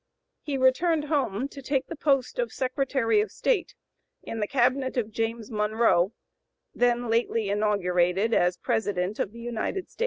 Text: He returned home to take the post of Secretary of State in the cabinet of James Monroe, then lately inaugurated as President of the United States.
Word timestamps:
He 0.41 0.57
returned 0.57 1.05
home 1.05 1.47
to 1.49 1.61
take 1.61 1.85
the 1.85 1.95
post 1.95 2.39
of 2.39 2.51
Secretary 2.51 3.21
of 3.21 3.29
State 3.29 3.75
in 4.23 4.39
the 4.39 4.47
cabinet 4.47 4.97
of 4.97 5.11
James 5.11 5.51
Monroe, 5.51 6.11
then 6.73 7.07
lately 7.07 7.49
inaugurated 7.51 8.33
as 8.33 8.57
President 8.57 9.19
of 9.19 9.31
the 9.31 9.41
United 9.41 9.91
States. 9.91 9.99